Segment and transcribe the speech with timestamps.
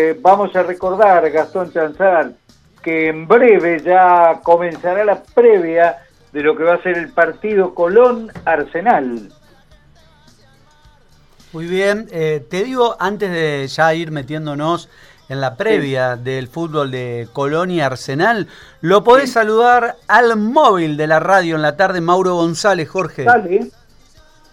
[0.00, 2.30] Eh, vamos a recordar, Gastón Chanzar,
[2.84, 7.74] que en breve ya comenzará la previa de lo que va a ser el partido
[7.74, 9.28] Colón-Arsenal.
[11.52, 14.88] Muy bien, eh, te digo, antes de ya ir metiéndonos
[15.28, 18.46] en la previa del fútbol de Colón y Arsenal,
[18.80, 23.24] lo podés saludar al móvil de la radio en la tarde, Mauro González, Jorge.
[23.24, 23.68] Dale,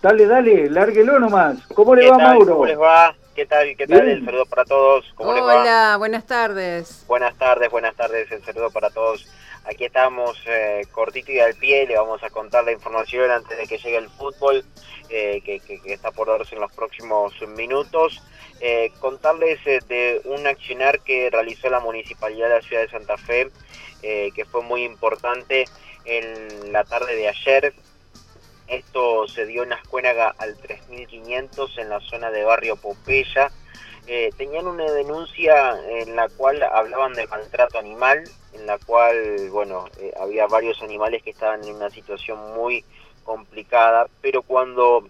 [0.00, 1.58] dale, dale, lárguelo nomás.
[1.74, 2.54] ¿Cómo le va, Mauro?
[2.54, 3.14] ¿Cómo les va?
[3.34, 3.76] ¿Qué tal?
[3.76, 4.08] ¿Qué tal?
[4.08, 5.12] El saludo para todos.
[5.16, 7.04] ¿Cómo Hola, buenas tardes.
[7.08, 8.30] Buenas tardes, buenas tardes.
[8.30, 9.26] El saludo para todos.
[9.64, 11.84] Aquí estamos eh, cortito y al pie.
[11.88, 14.64] Le vamos a contar la información antes de que llegue el fútbol,
[15.08, 18.22] eh, que, está por darse en los próximos minutos.
[18.60, 23.50] Eh, contarles de un accionar que realizó la Municipalidad de la Ciudad de Santa Fe,
[24.00, 25.64] que fue muy importante
[26.04, 27.74] en la tarde de ayer.
[28.66, 33.50] Esto se dio en Ascuénaga al 3500 en la zona de Barrio Popeya.
[34.06, 39.86] Eh, tenían una denuncia en la cual hablaban de maltrato animal, en la cual, bueno,
[39.98, 42.84] eh, había varios animales que estaban en una situación muy
[43.22, 45.08] complicada, pero cuando,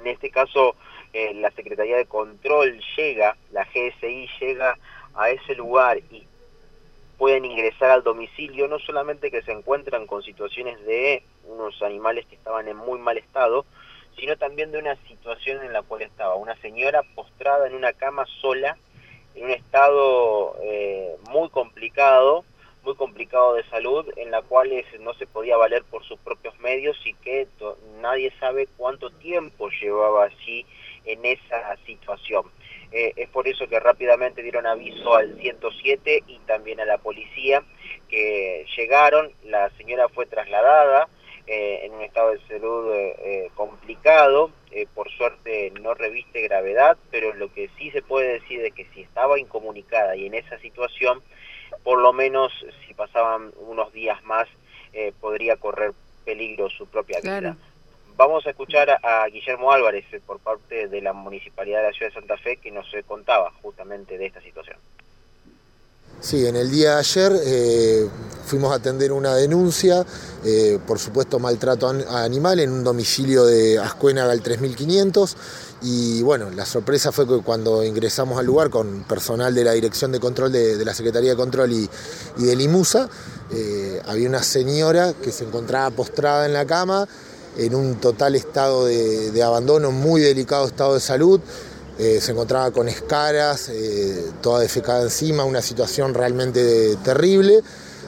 [0.00, 0.76] en este caso,
[1.12, 4.76] eh, la Secretaría de Control llega, la GSI llega
[5.14, 6.26] a ese lugar y
[7.18, 12.36] pueden ingresar al domicilio, no solamente que se encuentran con situaciones de unos animales que
[12.36, 13.64] estaban en muy mal estado,
[14.18, 18.26] sino también de una situación en la cual estaba una señora postrada en una cama
[18.40, 18.76] sola,
[19.34, 22.44] en un estado eh, muy complicado,
[22.82, 26.96] muy complicado de salud, en la cual no se podía valer por sus propios medios
[27.04, 27.46] y que
[28.00, 30.66] nadie sabe cuánto tiempo llevaba así
[31.04, 32.44] en esa situación.
[32.92, 37.62] Eh, es por eso que rápidamente dieron aviso al 107 y también a la policía
[38.08, 41.08] que llegaron, la señora fue trasladada
[41.50, 44.50] eh, en un estado de salud eh, complicado,
[44.94, 49.02] por suerte no reviste gravedad, pero lo que sí se puede decir es que si
[49.02, 51.20] estaba incomunicada y en esa situación,
[51.82, 52.52] por lo menos
[52.86, 54.46] si pasaban unos días más,
[55.20, 55.92] podría correr
[56.24, 57.56] peligro su propia vida.
[58.20, 62.10] Vamos a escuchar a, Guillermo Álvarez eh, por parte de la Municipalidad de la Ciudad
[62.12, 64.76] de Santa Fe que nos eh, contaba justamente de esta situación.
[66.20, 68.08] Sí, en el día de ayer eh,
[68.46, 70.04] fuimos a atender una denuncia
[70.86, 75.36] por supuesto maltrato a animal en un domicilio de Ascuénaga al 3500
[75.82, 80.12] y bueno, la sorpresa fue que cuando ingresamos al lugar con personal de la Dirección
[80.12, 81.88] de Control de, la Secretaría de Control y,
[82.38, 83.08] y del IMUSA,
[84.06, 87.06] había una señora que se encontraba postrada en la cama
[87.56, 91.40] en un total estado de, abandono, muy delicado estado de salud.
[92.02, 97.60] Eh, se encontraba con escaras, eh, toda defecada encima, una situación realmente terrible.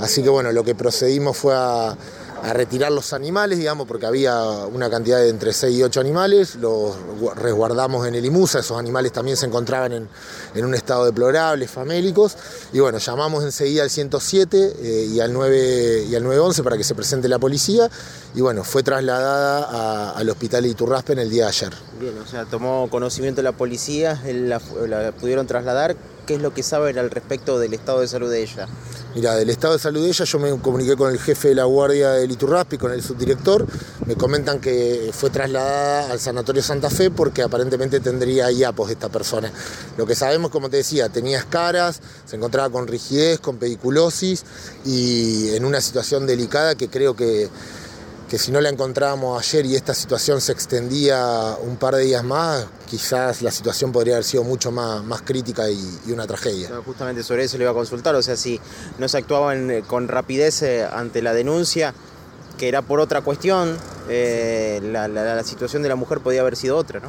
[0.00, 1.96] Así que bueno, lo que procedimos fue a,
[2.42, 6.56] a retirar los animales, digamos, porque había una cantidad de entre 6 y 8 animales,
[6.56, 6.94] los
[7.36, 12.36] resguardamos en el IMUSA, esos animales también se encontraban en, un estado deplorable, famélicos,
[12.72, 16.84] y bueno, llamamos enseguida al 107 eh, y, al 9, y al 911 para que
[16.84, 17.90] se presente la policía,
[18.34, 21.72] y bueno, fue trasladada al hospital Iturraspe en el día de ayer.
[22.00, 26.62] Bien, o sea, tomó conocimiento la policía, la, la pudieron trasladar, ¿qué es lo que
[26.62, 28.68] saben al respecto del estado de salud de ella?
[29.14, 31.64] Mira, del estado de salud de ella yo me comuniqué con el jefe de la
[31.64, 33.64] guardia del Iturraspi, con el subdirector,
[34.04, 39.50] me comentan que fue trasladada al Sanatorio Santa Fe porque aparentemente tendría IAPOS esta persona.
[39.96, 44.44] Lo que sabemos, como te decía, tenía escaras, se encontraba con rigidez, con pediculosis
[44.84, 47.48] y en una situación delicada que creo que
[48.28, 52.24] que si no la encontrábamos ayer y esta situación se extendía un par de días
[52.24, 56.70] más, quizás la situación podría haber sido mucho más, más crítica y, una tragedia.
[56.84, 58.60] justamente sobre eso le iba a consultar, o sea, si
[58.98, 59.52] no se actuaba
[59.86, 61.94] con rapidez eh, ante la denuncia,
[62.58, 63.76] que era por otra cuestión,
[64.08, 67.08] eh, la situación de la mujer podía haber sido otra, ¿no?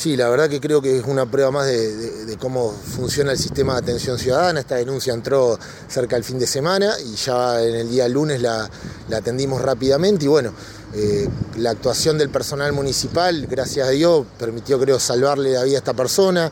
[0.00, 3.74] Sí, la verdad que creo que es una prueba más de, cómo funciona el sistema
[3.74, 4.60] de atención ciudadana.
[4.60, 8.70] Esta denuncia entró cerca del fin de semana y ya en el día lunes la,
[9.14, 10.54] atendimos rápidamente y bueno,
[10.94, 11.28] eh,
[11.58, 15.92] la actuación del personal municipal, gracias a Dios, permitió creo salvarle la vida a esta
[15.92, 16.50] persona.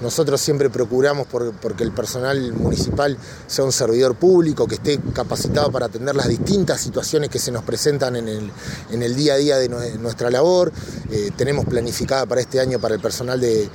[0.00, 3.16] Nosotros siempre procuramos por, porque el personal municipal
[3.46, 7.64] sea un servidor público, que esté capacitado para atender las distintas situaciones que se nos
[7.64, 9.68] presentan en el, día a día de
[9.98, 10.72] nuestra labor.
[11.10, 13.70] Eh, tenemos planificada para este año para el personal de,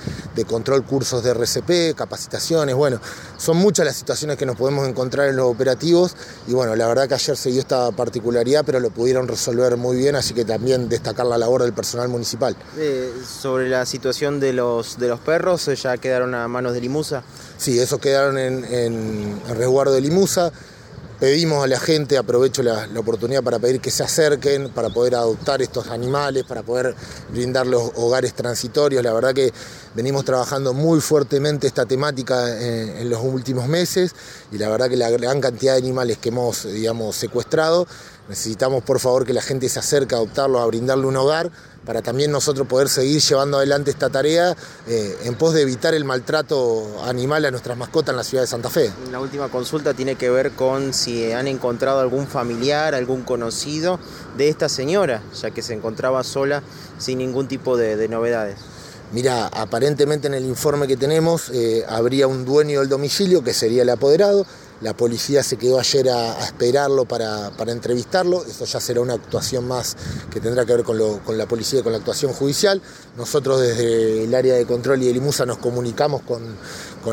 [0.47, 2.99] control cursos de RCP, capacitaciones, bueno,
[3.37, 6.15] son muchas las situaciones que nos podemos encontrar en los operativos
[6.47, 9.95] y bueno, la verdad que ayer se dio esta particularidad, pero lo pudieron resolver muy
[9.95, 12.55] bien, así que también destacar la labor del personal municipal.
[12.77, 16.81] Eh, sobre la situación de los, de los perros, ya queda quedaron a manos de
[16.81, 17.23] Limusa?
[17.57, 20.51] Sí, esos quedaron en, resguardo de Limusa.
[21.19, 25.63] pedimos a la gente, aprovecho la, oportunidad para pedir que se acerquen, para poder adoptar
[25.63, 26.93] estos animales, para poder
[27.31, 29.01] brindar los hogares transitorios.
[29.01, 29.51] La verdad que
[29.95, 34.13] venimos trabajando muy fuertemente esta temática en, los últimos meses
[34.51, 37.87] y la verdad que la gran cantidad de animales que hemos, digamos, secuestrado,
[38.29, 41.51] necesitamos por favor que la gente se acerque a adoptarlos, a brindarle un hogar
[41.85, 44.55] para también nosotros poder seguir llevando adelante esta tarea
[44.87, 48.47] eh, en pos de evitar el maltrato animal a nuestras mascotas en la ciudad de
[48.47, 48.91] Santa Fe.
[49.11, 53.99] La última consulta tiene que ver con si han encontrado algún familiar, algún conocido
[54.37, 56.63] de esta señora, ya que se encontraba sola
[56.97, 58.57] sin ningún tipo de, novedades.
[59.11, 63.83] Mira, aparentemente en el informe que tenemos eh, habría un dueño del domicilio que sería
[63.83, 64.45] el apoderado,
[64.81, 68.43] la policía se quedó ayer a, esperarlo para, entrevistarlo.
[68.45, 69.95] Eso ya será una actuación más
[70.31, 70.97] que tendrá que ver con,
[71.37, 72.81] la policía y con la actuación judicial.
[73.17, 76.57] Nosotros desde el área de control y de Limusa nos comunicamos con,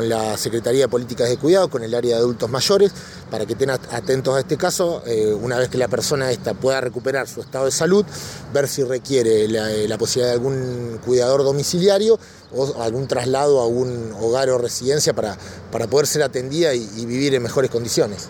[0.07, 2.91] la Secretaría de Políticas de Cuidado, con el área de adultos mayores,
[3.31, 5.01] para que estén atentos a este caso.
[5.07, 8.05] Eh, una vez que la persona esta pueda recuperar su estado de salud,
[8.53, 12.19] ver si requiere la posibilidad de algún cuidador domiciliario
[12.53, 15.37] o algún traslado a un hogar o residencia para,
[15.71, 18.29] para poder ser atendida y, vivir en mejores condiciones.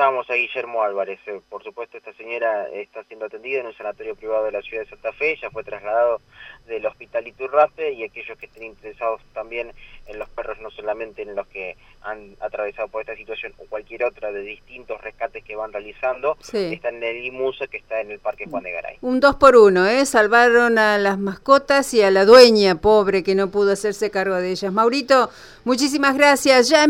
[0.00, 1.20] Escuchábamos a Guillermo Álvarez.
[1.26, 4.84] Eh, por supuesto, esta señora está siendo atendida en un sanatorio privado de la ciudad
[4.84, 5.36] de Santa Fe.
[5.42, 6.22] Ya fue trasladado
[6.66, 9.74] del hospital Iturrape y aquellos que estén interesados también
[10.06, 14.04] en los perros, no solamente en los que han atravesado por esta situación o cualquier
[14.04, 18.20] otra de distintos rescates que van realizando, están en el IMUSA que está en el
[18.20, 18.96] Parque Juan de Garay.
[19.02, 20.06] Un dos por uno, ¿eh?
[20.06, 24.52] Salvaron a las mascotas y a la dueña pobre que no pudo hacerse cargo de
[24.52, 24.72] ellas.
[24.72, 25.28] Maurito,
[25.64, 26.70] muchísimas gracias.
[26.70, 26.86] Ya